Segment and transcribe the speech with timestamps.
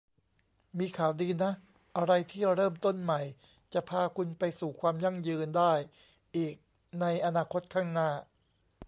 [0.79, 1.51] มีข่าวดีนะ
[1.97, 3.21] อะไรที่เริ่มต้นใหม่
[3.73, 5.73] จะพาคุณไปสู่ความยั่งยืนได้
[6.37, 6.55] อีก
[6.99, 8.09] ในอนาคตข้างหน้า